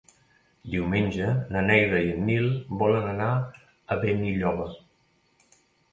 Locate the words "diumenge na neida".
0.75-2.01